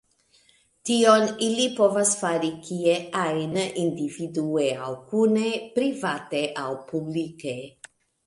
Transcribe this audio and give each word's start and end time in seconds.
Tion 0.89 1.25
ili 1.47 1.65
povas 1.79 2.13
fari 2.21 2.49
kie 2.69 2.95
ajn, 3.25 3.53
individue 3.83 4.65
aŭ 4.87 4.89
kune, 5.11 5.45
private 5.77 6.41
aŭ 6.63 6.67
publike. 6.89 7.55